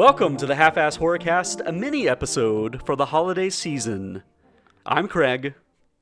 [0.00, 4.22] Welcome to the Half Ass Horrorcast, a mini episode for the holiday season.
[4.86, 5.52] I'm Craig,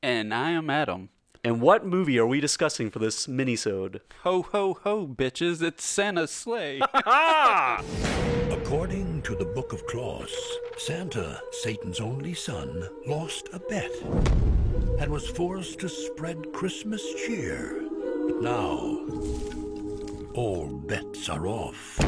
[0.01, 1.09] And I am Adam.
[1.43, 3.99] and what movie are we discussing for this mini-sode?
[4.23, 5.61] Ho ho ho, bitches!
[5.61, 6.79] It's Santa's Slay.
[8.49, 10.31] According to the Book of Claus,
[10.77, 13.91] Santa, Satan's only son, lost a bet
[14.97, 17.81] and was forced to spread Christmas cheer.
[18.39, 19.05] Now,
[20.35, 21.99] all bets are off.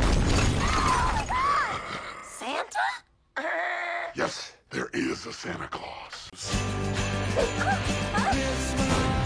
[2.41, 2.79] Santa?
[3.37, 3.43] Uh.
[4.15, 6.31] Yes, there is a Santa Claus.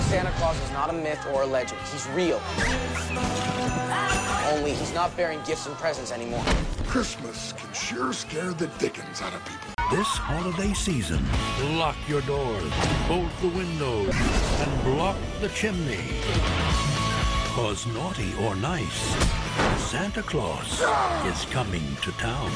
[0.10, 1.80] Santa Claus is not a myth or a legend.
[1.94, 2.42] He's real.
[4.52, 6.44] Only he's not bearing gifts and presents anymore.
[6.88, 9.72] Christmas can sure scare the dickens out of people.
[9.92, 11.24] This holiday season,
[11.78, 12.74] lock your doors,
[13.08, 16.04] bolt the windows, and block the chimney.
[17.56, 19.45] Cause naughty or nice,
[19.96, 20.82] Santa Claus
[21.26, 22.52] is coming to town.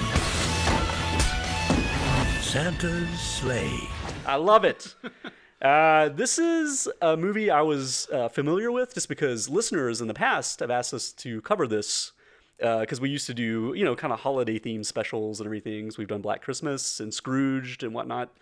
[2.41, 3.79] Santa's Slay.
[4.25, 4.93] I love it.
[5.61, 10.13] Uh, this is a movie I was uh, familiar with just because listeners in the
[10.13, 12.11] past have asked us to cover this
[12.57, 15.91] because we used to do, you know, kind of holiday themed specials and everything.
[15.91, 18.35] So we've done Black Christmas and Scrooged and whatnot.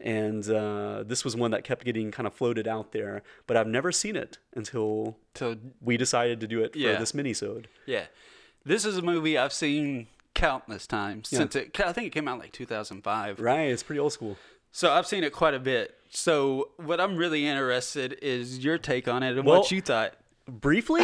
[0.00, 3.66] And uh, this was one that kept getting kind of floated out there, but I've
[3.66, 6.98] never seen it until so we decided to do it for Yeah.
[6.98, 7.66] this mini-sode.
[7.84, 8.06] yeah,
[8.64, 11.78] this is a movie I've seen countless times since it.
[11.80, 13.40] I think it came out like 2005.
[13.40, 14.36] Right, it's pretty old school.
[14.70, 15.96] So I've seen it quite a bit.
[16.10, 20.14] So what I'm really interested is your take on it and Well- what you thought.
[20.46, 21.02] briefly,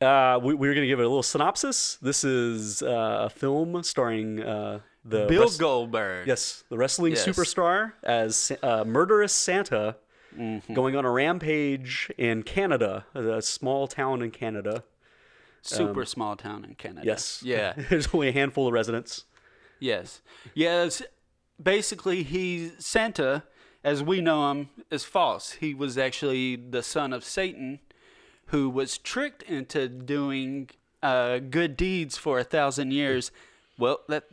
[0.00, 1.96] uh, we, we were going to give it a little synopsis.
[2.00, 6.26] This is uh, a film starring uh, the Bill Goldberg.
[6.26, 7.26] yes, the wrestling Yes.
[7.26, 9.96] superstar as uh, murderous Santa
[10.38, 10.74] Mm-hmm.
[10.74, 14.84] going on a rampage in Canada, a small town in Canada.
[15.60, 17.00] Super small town in Canada.
[17.00, 17.72] um, Yes, Yeah.
[17.90, 19.24] There's only a handful of residents.
[19.80, 20.22] Yes.
[20.54, 21.02] Yes.
[21.60, 23.42] Basically, he Santa,
[23.82, 25.52] as we know him, is false.
[25.52, 27.80] He was actually the son of Satan,
[28.46, 30.70] who was tricked into doing
[31.02, 33.32] uh, good deeds for a thousand years.
[33.76, 34.24] Well, that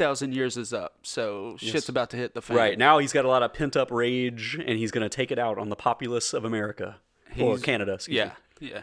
[0.00, 2.56] thousand years is up, so shit's about to hit the fan.
[2.56, 5.30] Right now, he's got a lot of pent up rage, and he's going to take
[5.30, 6.96] it out on the populace of America
[7.38, 7.94] or Canada.
[7.94, 8.32] excuse Yeah.
[8.60, 8.70] me.
[8.72, 8.82] Yeah.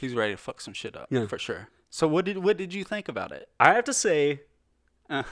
[0.00, 1.26] He's ready to fuck some shit up Yeah.
[1.26, 1.68] for sure.
[1.90, 3.48] So what did what did you think about it?
[3.58, 4.42] I have to say,
[5.10, 5.24] I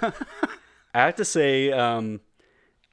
[0.95, 2.21] have to say, um,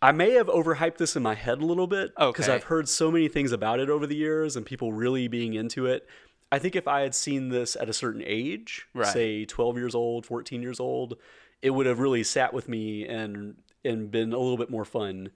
[0.02, 2.54] I may have overhyped this in my head a little bit because Okay.
[2.56, 5.86] I've heard so many things about it over the years and people really being into
[5.86, 6.08] it.
[6.52, 9.08] I think if I had seen this at a certain age, Right.
[9.08, 11.18] say 12 years old, 14 years old,
[11.64, 15.32] it would have really sat with me and and been a little bit more fun.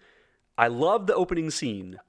[0.57, 1.99] I love the opening scene.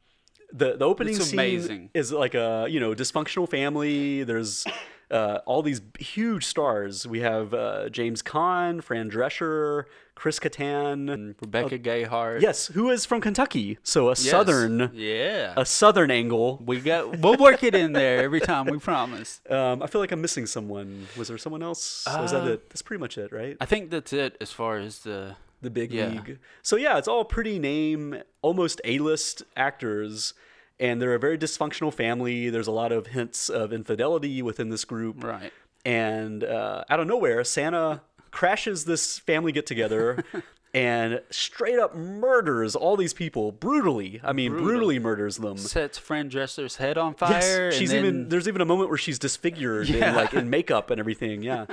[0.52, 1.90] The the opening It's scene amazing.
[1.94, 4.24] is like a you know dysfunctional family.
[4.24, 4.64] There's
[5.10, 7.06] uh, all these huge stars.
[7.06, 12.41] We have uh, James Caan, Fran Drescher, Chris Kattan, and Rebecca Gayheart.
[12.41, 14.20] yes, who is from Kentucky, so a Yes.
[14.30, 15.54] southern Yeah.
[15.56, 16.60] a southern angle.
[16.64, 19.41] we got we'll work it in there every time, we promise.
[19.50, 21.06] Um, I feel like I'm missing someone.
[21.16, 22.04] Was there someone else?
[22.06, 22.69] Or was that Uh, it?
[22.70, 23.56] That's pretty much it, right?
[23.60, 26.08] I think that's it as far as the the big Yeah.
[26.08, 26.38] league.
[26.62, 30.34] So yeah, it's all pretty name, almost A-list actors,
[30.80, 32.50] and they're a very dysfunctional family.
[32.50, 35.22] There's a lot of hints of infidelity within this group.
[35.24, 35.52] Right.
[35.84, 40.24] And uh, out of nowhere, Santa crashes this family get together.
[40.74, 44.20] And straight up murders all these people brutally.
[44.22, 44.68] I mean, Brutal.
[44.68, 45.56] brutally murders them.
[45.56, 47.30] sets Fran Drescher's head on fire.
[47.70, 48.28] Yes, she's even.
[48.28, 50.08] There's even a moment where she's disfigured Yeah.
[50.08, 51.42] and like in makeup and everything.
[51.42, 51.64] Yeah,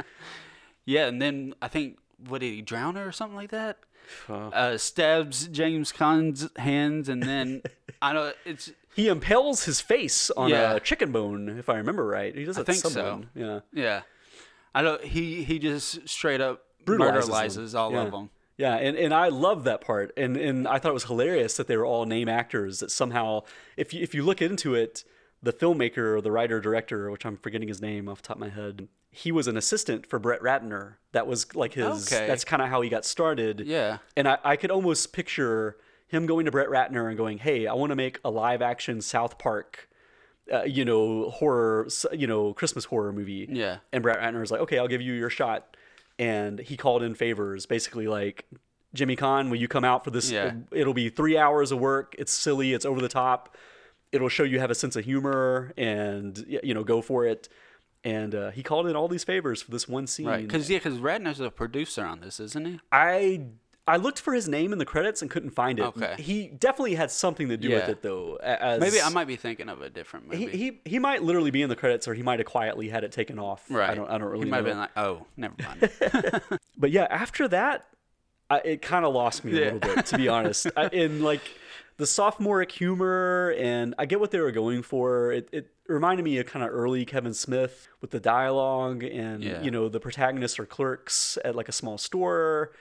[0.85, 3.79] yeah, and then I think what did he drown her or something like that?
[4.29, 7.61] Uh, stabs James Caan's hands, and then
[8.01, 8.35] I don't.
[8.45, 10.73] It's he impales his face on Yeah.
[10.73, 12.33] a chicken bone, if I remember right.
[12.35, 13.23] He does I that to think so.
[13.35, 13.59] Yeah.
[13.73, 14.01] yeah.
[14.73, 15.03] I don't.
[15.03, 17.81] He he just straight up brutalizes, brutalizes them.
[17.81, 18.01] all yeah.
[18.03, 18.29] of them.
[18.57, 21.67] Yeah, and, and I love that part, and and I thought it was hilarious that
[21.67, 22.79] they were all name actors.
[22.79, 23.41] That somehow,
[23.75, 25.03] if you, if you look into it,
[25.43, 28.41] the filmmaker or the writer director, which I'm forgetting his name off the top of
[28.41, 30.95] my head, he was an assistant for Brett Ratner.
[31.13, 32.11] That was like his.
[32.11, 32.27] Okay.
[32.27, 33.61] That's kind of how he got started.
[33.61, 33.99] Yeah.
[34.17, 35.77] and I, I could almost picture
[36.07, 39.01] him going to Brett Ratner and going, "Hey, I want to make a live action
[39.01, 39.89] South Park."
[40.53, 43.47] Uh, you know, horror, you know, Christmas horror movie.
[43.49, 43.77] Yeah.
[43.91, 45.75] And Brett Ratner was like, okay, I'll give you your shot.
[46.19, 48.45] And he called in favors, basically like,
[48.93, 50.29] Jimmy Caan, will you come out for this?
[50.29, 50.53] Yeah.
[50.71, 52.13] It'll be three hours of work.
[52.19, 52.73] It's silly.
[52.73, 53.55] It's over the top.
[54.11, 57.49] It'll show you have a sense of humor and, you know, go for it.
[58.05, 60.27] And uh, he called in all these favors for this one scene.
[60.27, 60.41] Right.
[60.47, 62.79] Because yeah, because Ratner's a producer on this, isn't he?
[62.91, 63.41] I
[63.87, 65.83] I looked for his name in the credits and couldn't find it.
[65.83, 66.15] Okay.
[66.17, 68.35] He definitely had something to do with it though.
[68.37, 70.57] As Maybe I might be thinking of a different He, movie.
[70.57, 73.11] he he might literally be in the credits, or he might have quietly had it
[73.11, 73.65] taken off.
[73.69, 73.89] right.
[73.89, 74.73] I don't I don't really He might know.
[74.73, 76.59] have been like, oh, never mind.
[76.77, 77.87] but yeah, after that,
[78.49, 79.71] I, it kind of lost me a Yeah.
[79.73, 80.67] little bit, to be honest.
[80.77, 81.41] I, in like
[81.97, 85.31] the sophomoric humor, and I get what they were going for.
[85.31, 89.61] It, it reminded me of kind of early Kevin Smith with the dialogue, and Yeah.
[89.61, 92.71] you know the protagonists are clerks at like a small store,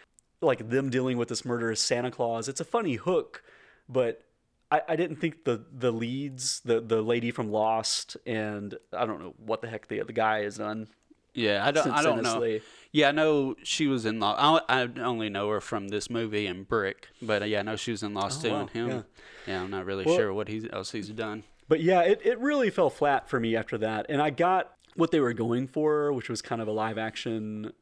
[0.41, 2.49] like them dealing with this murderous Santa Claus.
[2.49, 3.43] It's a funny hook,
[3.89, 4.23] but.
[4.71, 9.21] I, I didn't think the the leads, the the lady from Lost, and I don't
[9.21, 10.89] know what the heck the the guy has done.
[11.35, 11.91] Yeah, I don't.
[11.91, 12.59] I don't know.
[12.93, 14.65] Yeah, I know she was in Lost.
[14.69, 17.75] I, I only know her from this movie and Brick, but uh, yeah, I know
[17.77, 18.55] she was in Lost Oh, too.
[18.55, 19.03] wow, And him, yeah.
[19.49, 19.63] yeah.
[19.63, 21.43] I'm not really Well- sure what he's else he's done.
[21.69, 24.07] But yeah, it, it really fell flat for me after that.
[24.11, 27.73] And I got what they were going for, which was kind of a live action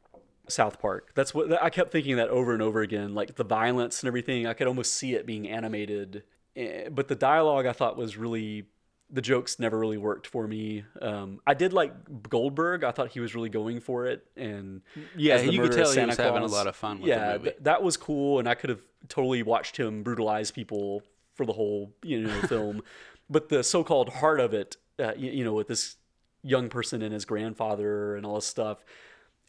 [0.47, 1.11] South Park.
[1.15, 3.13] That's what I kept thinking that over and over again.
[3.13, 6.23] Like the violence and everything, I could almost see it being animated.
[6.55, 8.65] Eh, But the dialogue I thought was really,
[9.13, 10.83] the jokes never really worked for me.
[10.99, 11.93] Um, I did like
[12.29, 12.83] Goldberg.
[12.83, 14.25] I thought he was really going for it.
[14.35, 14.81] And
[15.15, 17.33] Yeah, you could tell he was Santa having a lot of fun with the yeah,
[17.33, 17.43] movie.
[17.51, 21.03] th- that was cool, and I could have totally watched him brutalize people
[21.35, 22.81] for the whole you know film.
[23.29, 25.95] But the so-called heart of it, uh, you, you know, with this
[26.41, 28.83] young person and his grandfather and all this stuff,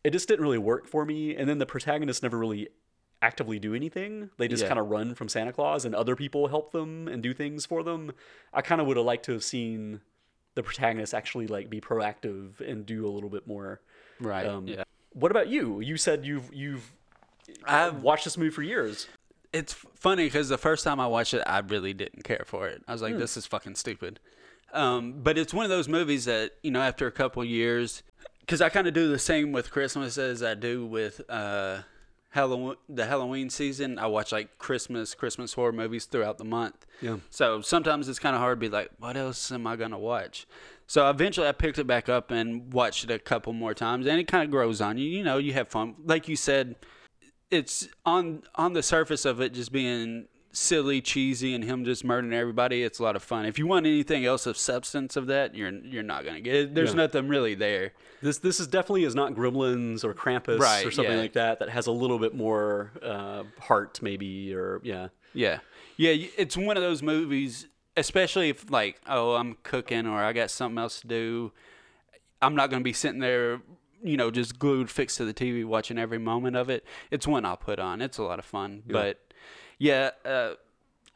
[0.05, 1.35] it just didn't really work for me.
[1.35, 2.69] And then the protagonist never really
[3.25, 4.31] actively do anything.
[4.39, 4.69] They just Yeah.
[4.69, 7.83] kind of run from Santa Claus, and other people help them and do things for
[7.83, 8.13] them.
[8.53, 10.01] I kind of would have liked to have seen
[10.55, 13.81] the protagonist actually like be proactive and do a little bit more.
[14.21, 14.47] Right.
[14.47, 14.85] Um, yeah.
[15.13, 15.81] What about you?
[15.81, 16.93] You said you've you've
[17.65, 19.07] I've watched this movie for years.
[19.53, 22.83] it's funny because the first time I watched it, I really didn't care for it.
[22.89, 23.07] I was Hmm.
[23.09, 24.19] like, "This is fucking stupid."
[24.73, 28.03] Um, but it's one of those movies that you know, after a couple years,
[28.41, 31.83] because I kind of do the same with Christmas as I do with uh,
[32.35, 32.77] Halloween.
[32.89, 36.85] The Halloween season, I watch like Christmas, Christmas horror movies throughout the month.
[37.01, 37.19] Yeah.
[37.31, 40.47] So sometimes it's kind of hard to be like, "What else am I gonna watch?"
[40.87, 44.19] So eventually, I picked it back up and watched it a couple more times, and
[44.19, 45.09] it kind of grows on you.
[45.09, 46.77] You know, you have fun, like you said
[47.51, 52.33] it's on on the surface of it just being silly, cheesy, and him just murdering
[52.33, 52.83] everybody.
[52.83, 53.45] It's a lot of fun.
[53.45, 56.75] If you want anything else of substance of that, you're you're not gonna get it.
[56.75, 56.97] There's Yeah.
[56.97, 57.93] nothing really there.
[58.23, 61.21] This this is definitely is not Gremlins or Krampus Right, or something yeah.
[61.21, 65.09] like that that has a little bit more uh, heart maybe or yeah.
[65.35, 65.59] Yeah,
[65.97, 66.29] yeah.
[66.39, 67.67] It's one of those movies,
[67.97, 71.53] especially if like, oh, I'm cooking or I got something else to do.
[72.41, 73.61] I'm not gonna be sitting there.
[74.03, 76.85] You know, just glued, fixed to the TV, watching every moment of it.
[77.11, 78.03] It's one I'll put on.
[78.03, 79.19] It's a lot of fun, but
[79.79, 80.55] yeah, uh,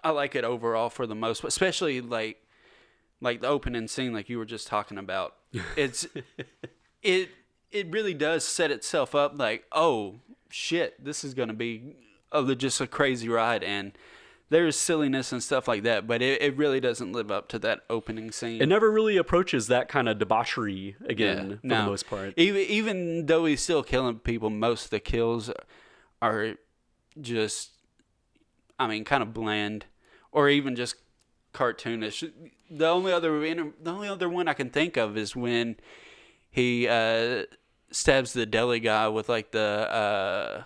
[0.02, 2.42] I like it overall for the most, especially like
[3.20, 5.34] like the opening scene, like you were just talking about.
[5.76, 6.06] It's
[7.02, 7.30] it
[7.70, 10.20] it really does set itself up like, oh
[10.50, 11.96] shit, this is gonna be
[12.32, 13.92] a, just a crazy ride, and
[14.50, 17.80] there's silliness and stuff like that, but it, it really doesn't live up to that
[17.90, 18.62] opening scene.
[18.62, 21.80] It never really approaches that kind of debauchery again for no.
[21.80, 22.34] the most part.
[22.36, 25.50] Even even though he's still killing people, most of the kills
[26.22, 26.54] are
[27.20, 27.72] just,
[28.78, 29.86] I mean, kind of bland,
[30.32, 30.96] or even just
[31.54, 32.30] cartoonish.
[32.70, 35.76] The only other the only other one I can think of is when
[36.50, 37.44] he uh,
[37.90, 40.62] stabs the deli guy with like the uh,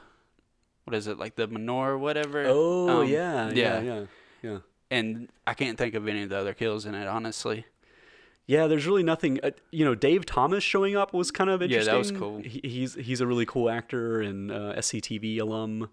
[0.85, 2.45] what is it like the menorah or whatever.
[2.47, 4.05] oh Um, yeah, yeah, yeah,
[4.43, 4.59] yeah.
[4.91, 7.65] And I can't think of any of the other kills in it, honestly.
[8.47, 9.39] Yeah, there's really nothing.
[9.43, 11.87] Uh, you know, Dave Thomas showing up was kind of interesting.
[11.87, 12.39] Yeah, that was cool.
[12.39, 15.89] He, he's he's a really cool actor and uh, SCTV alum,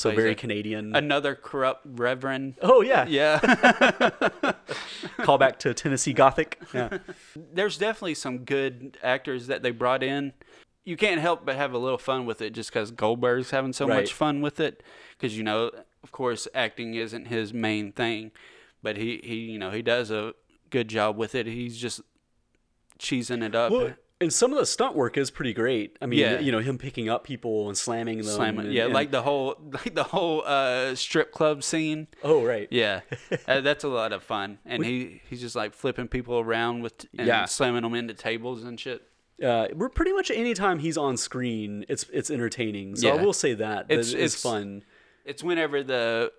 [0.00, 0.94] so very Canadian.
[0.96, 2.54] Another corrupt reverend.
[2.62, 3.38] oh yeah, Yeah.
[5.22, 6.60] Call back to Tennessee Gothic.
[6.72, 6.98] Yeah,
[7.36, 10.32] there's definitely some good actors that they brought in.
[10.84, 13.86] You can't help but have a little fun with it just because Goldberg's having so
[13.86, 13.96] Right.
[14.00, 14.82] much fun with it.
[15.18, 15.70] Because you know,
[16.02, 18.32] of course, acting isn't his main thing,
[18.82, 20.32] but he he you know he does a
[20.70, 21.46] good job with it.
[21.46, 22.00] He's just
[22.98, 23.72] cheesing it up.
[23.72, 25.96] well, and some of the stunt work is pretty great.
[26.02, 26.40] I mean, Yeah.
[26.40, 28.26] you know, him picking up people and slamming them.
[28.26, 32.06] Slamming, and- yeah, and- like the whole like the whole uh, strip club scene.
[32.22, 33.00] oh right, Yeah,
[33.48, 37.06] uh, that's a lot of fun, and he he's just like flipping people around with
[37.18, 37.44] and Yeah.
[37.46, 39.02] slamming them into tables and shit.
[39.42, 42.96] uh, we're pretty much anytime he's on screen, it's it's entertaining.
[42.96, 44.84] So I will say that that It's- it's, it's- fun.
[45.24, 46.30] it's whenever the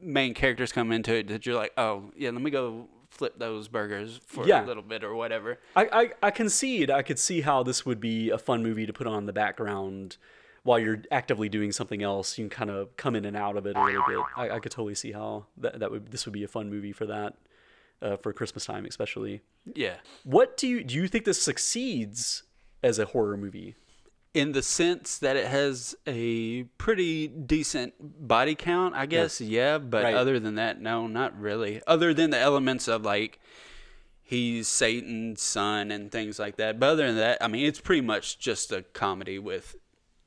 [0.00, 3.68] main characters come into it that you're like, oh yeah, let me go flip those
[3.68, 4.64] burgers for Yeah.
[4.64, 5.58] a little bit or whatever.
[5.76, 5.88] I,
[6.22, 6.90] I I concede.
[6.90, 9.32] I could see how this would be a fun movie to put on in the
[9.32, 10.16] background
[10.62, 12.38] while you're actively doing something else.
[12.38, 14.18] You can kind of come in and out of it a little bit.
[14.36, 16.92] I, I could totally see how that that would this would be a fun movie
[16.92, 17.34] for that.
[18.00, 19.40] Uh, for Christmas time, especially.
[19.74, 20.94] Yeah, What do you do?
[20.94, 22.44] You think this succeeds
[22.80, 23.74] as a horror movie?
[24.38, 29.40] In the sense that it has a pretty decent body count, I guess.
[29.40, 30.14] Yeah, but Right.
[30.14, 31.82] other than that, no, not really.
[31.86, 33.40] Other than the elements of like
[34.22, 36.78] he's Satan's son and things like that.
[36.78, 39.74] But other than that, I mean, it's pretty much just a comedy with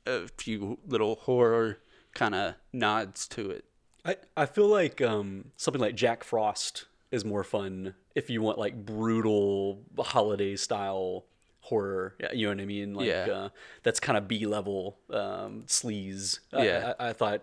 [0.06, 1.78] a few little horror
[2.12, 3.64] kind of nods to it.
[4.04, 8.58] I, I feel like um, something like Jack Frost is more fun if you want
[8.58, 11.24] like brutal holiday style
[11.62, 12.14] horror.
[12.34, 12.94] You know what I mean?
[12.94, 13.26] Like Yeah.
[13.32, 13.48] uh,
[13.82, 16.38] that's kind of B level um, sleaze.
[16.52, 16.92] Yeah.
[16.98, 17.42] I, I thought.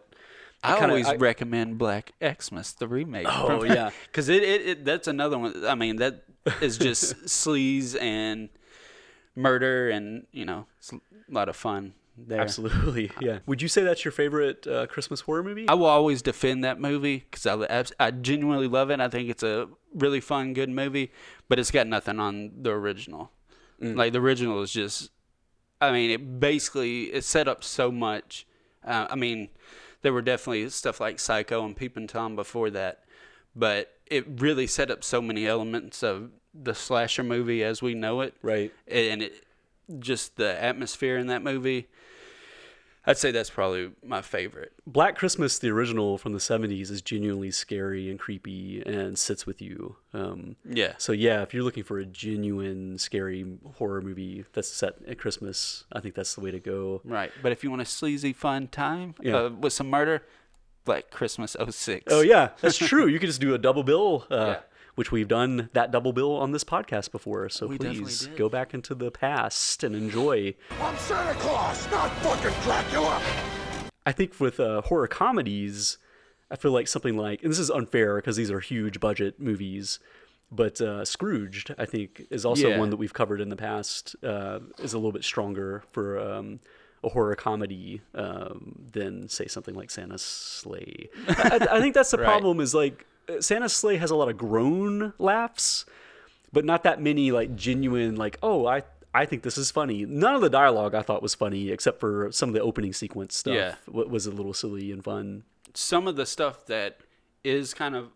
[0.62, 3.26] I kinda- always I- recommend Black Xmas, the remake.
[3.30, 3.90] Oh, yeah.
[4.08, 5.66] because it, it, it that's another one.
[5.66, 6.24] I mean, that
[6.62, 8.50] is just sleaze and
[9.36, 11.00] murder, and you know, it's a
[11.30, 12.42] lot of fun there.
[12.42, 13.40] Absolutely, yeah.
[13.46, 15.66] Would you say that's your favorite uh, Christmas horror movie?
[15.70, 19.00] I will always defend that movie because I, I genuinely love it.
[19.00, 21.12] I think it's a really fun, good movie,
[21.48, 23.32] but it's got nothing on the original.
[23.81, 25.12] Like the original is just,
[25.79, 28.45] I mean, it basically it set up so much.
[28.86, 29.50] Uh, I mean,
[30.01, 33.03] there were definitely stuff like Psycho and Peeping Tom before that,
[33.55, 38.21] but it really set up so many elements of the slasher movie as we know
[38.21, 38.74] it right.
[38.88, 39.45] and it
[40.00, 41.88] just the atmosphere in that movie.
[43.06, 44.74] I'd say that's probably my favorite.
[44.86, 49.62] Black Christmas, the original from the 70s, is genuinely scary and creepy and sits with
[49.62, 49.96] you.
[50.13, 50.94] Um, Yeah.
[50.98, 53.46] So yeah, if you're looking for a genuine scary
[53.77, 57.01] horror movie that's set at Christmas, I think that's the way to go.
[57.03, 57.32] Right.
[57.41, 59.38] But if you want a sleazy, fun time Yeah.
[59.38, 60.24] uh, with some murder,
[60.86, 62.06] Black Christmas 06.
[62.12, 63.08] Oh yeah, that's true.
[63.08, 64.60] You could just do a double bill, uh, Yeah.
[65.00, 67.48] Which we've done that double bill on this podcast before.
[67.48, 70.56] So We please go back into the past and enjoy.
[70.82, 73.22] I'm Santa Claus, not fucking Dracula.
[74.06, 76.00] I think with uh, horror comedies,
[76.51, 80.00] I feel like something like, and this is unfair because these are huge budget movies,
[80.51, 82.79] but uh, Scrooged, I think, is also Yeah.
[82.79, 86.60] one that we've covered in the past, uh, is a little bit stronger for um,
[87.06, 91.08] a horror comedy um, than, say, something like Santa's Slay.
[91.29, 92.25] I, I- I think that's the Right.
[92.25, 93.06] problem is like
[93.39, 95.86] Santa's Slay has a lot of groan laughs,
[96.51, 98.83] but not that many like genuine, like, oh, I.
[99.12, 100.05] I think this is funny.
[100.05, 103.36] None of the dialogue I thought was funny, except for some of the opening sequence
[103.36, 103.74] stuff Yeah.
[103.88, 105.45] was a little silly and fun.
[105.74, 107.00] Some of the stuff that
[107.43, 108.09] is kind of,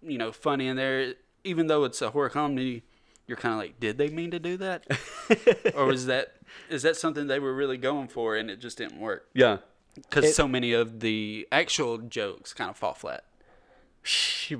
[0.00, 2.84] you know, funny in there, even though it's a horror comedy,
[3.26, 4.86] you're kind of like, did they mean to do that?
[5.74, 6.34] or was that,
[6.68, 9.26] is that something they were really going for and it just didn't work?
[9.34, 9.56] Yeah.
[9.96, 13.24] Because so many of the actual jokes kind of fall flat.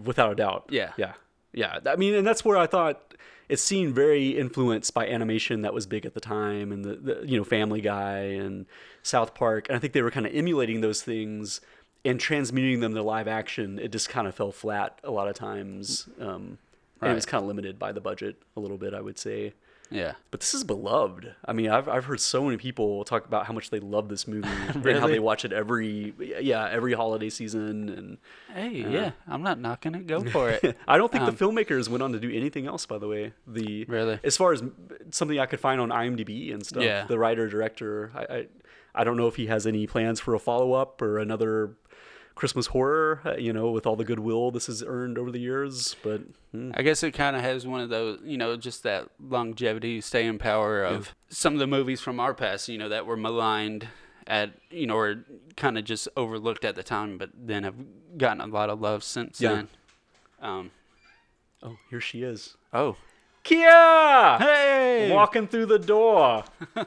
[0.05, 0.67] Without a doubt.
[0.71, 0.93] Yeah.
[0.97, 1.15] Yeah.
[1.53, 1.79] Yeah.
[1.87, 3.15] I mean, and that's where I thought
[3.49, 7.23] it seemed very influenced by animation that was big at the time and the, the
[7.27, 8.67] you know, Family Guy and
[9.03, 9.69] South Park.
[9.69, 11.61] And I think they were kind of emulating those things
[12.05, 13.79] and transmuting them to live action.
[13.79, 16.09] It just kind of fell flat a lot of times.
[16.21, 16.59] Um,
[17.03, 19.55] and it was kind of limited by the budget a little bit, I would say.
[19.91, 20.13] Yeah.
[20.31, 21.35] But this is beloved.
[21.45, 24.29] I mean, I've I've heard so many people talk about how much they love this
[24.29, 27.89] movie and how they watch it every yeah every holiday season.
[27.89, 28.19] And
[28.55, 30.07] Hey, yeah, I'm not knocking it.
[30.07, 30.77] Go for it.
[30.89, 32.87] I don't think the filmmakers went on to do anything else.
[32.87, 34.21] By the way, the Um, Really?
[34.25, 34.63] as far as
[35.11, 36.83] something I could find on IMDb and stuff.
[36.83, 37.05] Yeah.
[37.07, 38.13] The writer director.
[38.15, 38.47] I, I
[38.93, 41.77] I don't know if he has any plans for a follow up or another
[42.41, 43.21] Christmas horror.
[43.27, 46.23] uh, You know, with all the goodwill this has earned over the years, but.
[46.53, 46.71] hmm.
[46.75, 50.39] I guess it kind of has one of those, you know, just that longevity, staying
[50.39, 53.89] power of some of the movies from our past, you know, that were maligned
[54.27, 55.25] at, you know, or
[55.57, 57.75] kind of just overlooked at the time, but then have
[58.17, 59.55] gotten a lot of love since Yeah.
[59.55, 59.69] then.
[60.41, 60.71] Um,
[61.63, 62.57] Oh, here she is.
[62.73, 62.97] oh,
[63.43, 64.39] Kia!
[64.39, 66.45] hey, Walking through the door.
[66.75, 66.87] Sorry,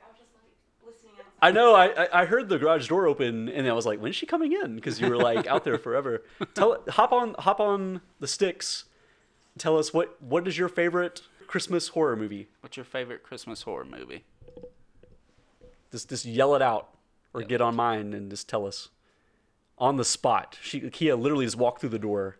[0.00, 0.52] I was just like
[0.86, 1.29] listening outside.
[1.42, 1.74] I know.
[1.74, 4.52] I, I I heard the garage door open, and I was like, "When's she coming
[4.52, 6.22] in?" Because you were like out there forever.
[6.54, 8.84] Tell hop on hop on the sticks.
[9.58, 12.48] Tell us what what is your favorite Christmas horror movie?
[12.60, 14.24] What's your favorite Christmas horror movie?
[15.90, 16.90] Just just yell it out,
[17.32, 18.90] or get on mine and just tell us
[19.78, 20.58] on the spot.
[20.62, 22.36] She Kia literally just walked through the door.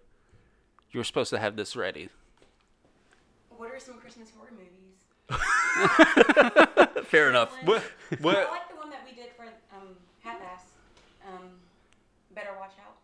[0.91, 2.11] You were supposed to have this ready.
[3.57, 4.71] What are some Christmas horror movies?
[7.07, 7.55] Fair enough.
[7.65, 7.83] What?
[8.21, 8.51] What?
[8.51, 9.89] like the one that we did for um,
[10.23, 10.63] Half-Ass.
[11.29, 11.45] Um,
[12.41, 12.97] Better Watch Out.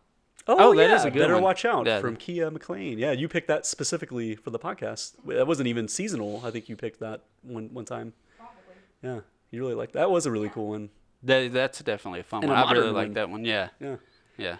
[0.49, 0.95] Oh, Oh, that yeah.
[0.95, 1.43] is a good Better one.
[1.43, 1.99] watch out Yeah.
[1.99, 2.97] from Kia McLean.
[2.97, 5.13] Yeah, you picked that specifically for the podcast.
[5.25, 6.41] That wasn't even seasonal.
[6.45, 8.13] I think you picked that one one time.
[8.37, 8.55] Probably.
[9.03, 9.19] Yeah,
[9.51, 9.99] you really liked that.
[9.99, 10.89] That was a really cool one.
[11.23, 12.59] That, that's definitely a fun And one.
[12.61, 13.43] a I really like that one.
[13.43, 13.95] Yeah, Yeah.
[14.37, 14.57] yeah.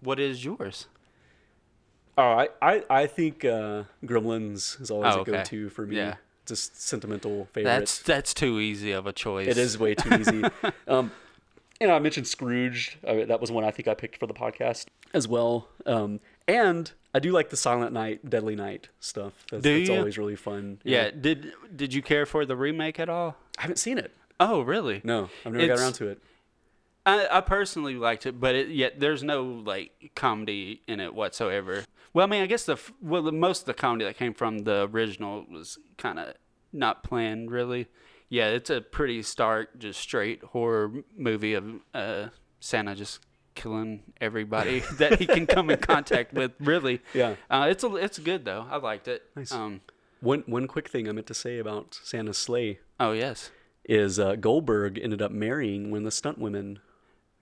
[0.00, 0.86] What is yours?
[2.16, 5.96] Oh, I, I, I think uh, Gremlins is always Oh, a go-to for me.
[5.96, 6.14] Yeah.
[6.46, 7.70] Just sentimental favorite.
[7.70, 9.46] That's that's too easy of a choice.
[9.46, 10.42] it is way too easy.
[10.88, 11.12] um,
[11.80, 12.98] you know, I mentioned Scrooge.
[13.08, 15.68] I mean, that was one I think I picked for the podcast as well.
[15.86, 19.32] Um, And I do like the Silent Night, Deadly Night stuff.
[19.50, 19.96] That's, Do that's you?
[19.96, 20.80] always really fun.
[20.84, 21.10] Yeah.
[21.10, 23.36] Did Did you care for the remake at all?
[23.58, 24.12] I haven't seen it.
[24.38, 25.00] Oh, really?
[25.04, 26.22] No, I've never got around to it.
[27.06, 31.84] I, I personally liked it, but it, yet there's no like comedy in it whatsoever.
[32.12, 34.60] Well, I mean, I guess the well, the, most of the comedy that came from
[34.60, 36.34] the original was kind of
[36.72, 37.86] not planned, really.
[38.30, 42.28] Yeah, it's a pretty stark, just straight horror movie of uh,
[42.60, 43.20] Santa just
[43.56, 46.52] killing everybody that he can come in contact with.
[46.60, 47.34] Really, Yeah.
[47.50, 48.66] Uh, it's a, it's good though.
[48.70, 49.22] I liked it.
[49.36, 49.50] Nice.
[49.52, 49.80] Um,
[50.20, 53.50] One one quick thing I meant to say about Santa's Slay oh yes.
[53.84, 56.78] is uh, Goldberg ended up marrying one of the stunt women.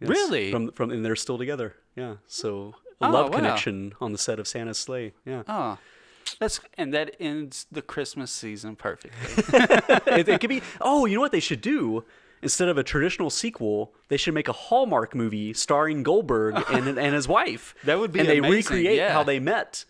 [0.00, 0.50] Yes, Really?
[0.50, 1.74] From from and they're still together.
[1.96, 2.14] Yeah.
[2.26, 3.36] So a Oh, love wow.
[3.36, 5.12] connection on the set of Santa's Slay.
[5.26, 5.42] Yeah.
[5.46, 5.78] Oh,
[6.38, 9.44] that's and that ends the Christmas season perfectly.
[10.18, 10.62] it, it could be.
[10.80, 12.04] Oh, you know what they should do?
[12.40, 17.14] Instead of a traditional sequel, they should make a Hallmark movie starring Goldberg and and
[17.14, 17.74] his wife.
[17.84, 19.12] That would be and they amazing, recreate yeah.
[19.12, 19.84] how they met.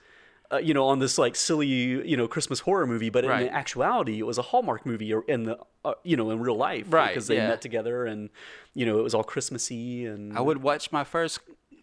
[0.50, 3.42] Uh, you know, on this like silly, you know, Christmas horror movie, but Right.
[3.42, 6.54] in actuality, it was a Hallmark movie, or in the, uh, you know, in real
[6.56, 7.48] life, Right, Because they yeah.
[7.48, 8.30] met together, and
[8.72, 11.40] you know, it was all Christmassy, and I would watch my first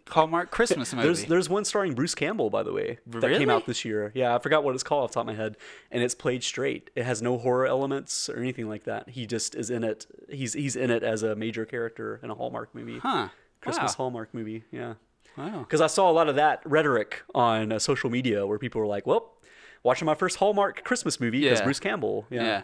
[0.10, 1.06] Hallmark Christmas movie.
[1.08, 4.12] There's there's one starring Bruce Campbell, by the way, that came out this year.
[4.14, 5.58] Yeah, I forgot what it's called off the top of my head,
[5.92, 6.92] and it's played straight.
[6.96, 9.10] It has no horror elements or anything like that.
[9.10, 10.06] He just is in it.
[10.30, 13.00] He's he's in it as a major character in a Hallmark movie.
[13.00, 13.30] huh?
[13.62, 13.96] Christmas wow.
[14.06, 14.64] Hallmark movie.
[14.72, 14.94] Yeah.
[15.38, 15.60] Wow.
[15.60, 18.88] Because I saw a lot of that rhetoric on uh, social media where people were
[18.88, 19.34] like, "Well,
[19.82, 21.64] watching my first Hallmark Christmas movie because Yeah.
[21.66, 22.44] Bruce Campbell." Yeah.
[22.44, 22.62] Yeah.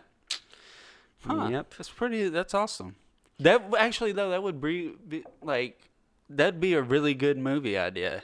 [1.26, 1.48] Huh.
[1.52, 1.74] Yep.
[1.78, 2.30] That's pretty.
[2.30, 2.96] That's awesome.
[3.40, 5.90] That actually though that would be, be like
[6.36, 8.24] that'd be a really good movie idea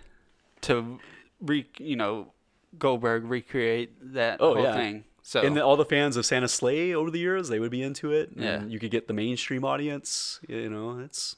[0.61, 0.99] to
[1.41, 2.31] re you know
[2.79, 4.73] Goldberg recreate that Oh whole yeah.
[4.75, 5.03] thing.
[5.23, 7.83] So and the, all the fans of Santa Slay over the years, they would be
[7.83, 8.31] into it.
[8.31, 8.63] And Yeah.
[8.65, 10.39] you could get the mainstream audience.
[10.47, 11.35] You know, it's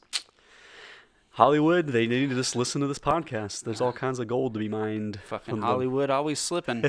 [1.31, 1.87] Hollywood.
[1.87, 3.63] They need to just listen to this podcast.
[3.63, 5.19] There's all kinds of gold to be mined.
[5.25, 6.85] fucking Hollywood always slipping,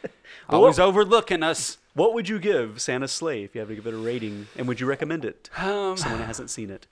[0.48, 1.78] always overlooking us.
[1.94, 4.46] What would you give Santa Slay if you had to give it a rating?
[4.56, 5.50] And would you recommend it?
[5.56, 6.86] Um, Someone hasn't seen it.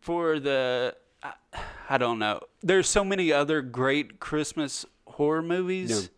[0.00, 1.32] for the I,
[1.90, 2.40] I don't know.
[2.62, 5.90] There's so many other great Christmas horror movies.
[5.90, 6.08] Yeah.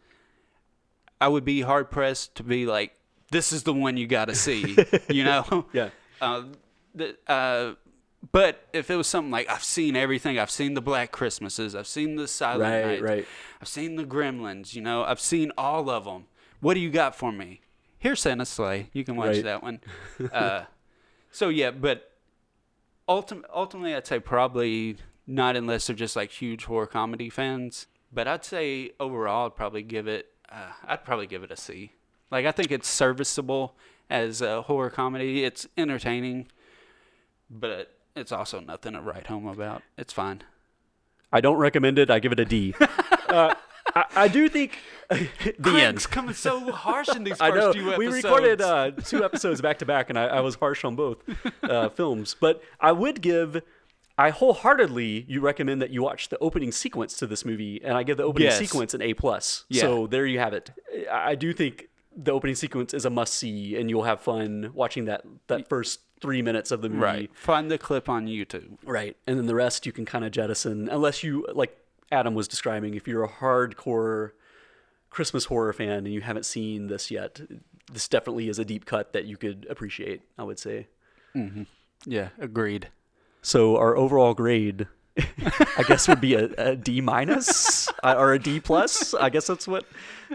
[1.21, 2.93] I would be hard pressed to be like,
[3.31, 4.77] this is the one you got to see.
[5.09, 5.67] you know?
[5.73, 5.91] Yeah.
[6.21, 6.43] Uh,
[6.95, 7.75] the, uh,
[8.33, 11.87] but if it was something like I've seen everything, I've seen the Black Christmases, I've
[11.87, 13.27] seen the Silent Right, Night, right.
[13.61, 14.75] I've seen the Gremlins.
[14.75, 16.25] You know, I've seen all of them.
[16.61, 17.61] What do you got for me?
[17.99, 18.89] Here's Santa Slay.
[18.93, 19.45] You can watch Right.
[19.45, 19.81] that one.
[20.33, 20.65] Uh,
[21.31, 22.13] so yeah, but
[23.09, 27.87] ultim- ultimately, I'd say probably not unless they're just like huge horror comedy fans.
[28.13, 30.27] But I'd say overall, I'd probably give it.
[30.51, 31.93] Uh, I'd probably give it a C.
[32.31, 33.75] Like I think it's serviceable
[34.09, 35.45] as a horror comedy.
[35.45, 36.49] It's entertaining,
[37.51, 39.83] but it's also nothing to write home about.
[39.99, 40.43] It's fine.
[41.33, 42.11] I don't recommend it.
[42.11, 42.75] I give it a D.
[43.29, 43.55] uh,
[44.17, 45.59] I, I do think the end.
[45.63, 47.73] Craig's coming so harsh in these I first know.
[47.73, 47.99] few episodes.
[47.99, 51.19] We recorded uh, two episodes back to back, and I, I was harsh on both
[51.63, 52.35] uh, films.
[52.39, 53.63] But I would give.
[54.17, 58.05] I wholeheartedly you recommend that you watch the opening sequence to this movie, and I
[58.05, 58.59] give the opening Yes.
[58.59, 59.65] sequence an A plus.
[59.69, 59.81] Yeah.
[59.83, 60.71] So there you have it.
[61.11, 64.71] I I do think the opening sequence is a must see, and you'll have fun
[64.73, 67.03] watching that that first three minutes of the movie.
[67.03, 67.31] right.
[67.35, 68.79] Find the clip on YouTube.
[68.85, 69.17] Right.
[69.27, 71.77] And then the rest you can kind of jettison, unless you, like
[72.15, 74.31] Adam was describing, if you're a hardcore
[75.11, 77.41] Christmas horror fan and you haven't seen this yet,
[77.93, 80.87] this definitely is a deep cut that you could appreciate, I would say.
[82.07, 82.89] Yeah, agreed.
[83.43, 84.87] So our overall grade,
[85.19, 89.13] I guess, would be a, a D minus uh, or a D plus.
[89.15, 89.85] I guess that's what.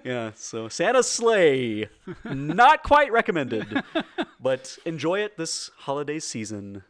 [0.04, 0.32] Yeah.
[0.36, 1.90] So Santa's Slay,
[2.26, 3.82] not quite recommended,
[4.40, 6.84] but enjoy it this holiday season.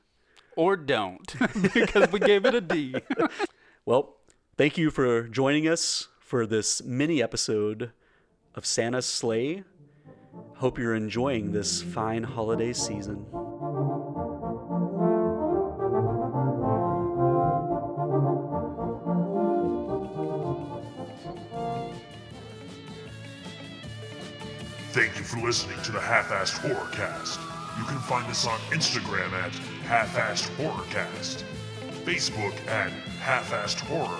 [0.56, 1.36] Or don't,
[1.74, 2.96] because we gave it a D.
[3.86, 4.18] Well,
[4.60, 7.94] thank you for joining us for this mini episode
[8.56, 9.64] of Santa's Slay.
[10.58, 13.26] Hope you're enjoying this fine holiday season.
[24.92, 27.40] Thank you for listening to the Half-Assed Horrorcast.
[27.78, 29.54] You can find us on Instagram at
[29.86, 31.44] Half-Assed Horrorcast,
[32.04, 32.92] Facebook at
[33.22, 34.20] Half-Assed Horror,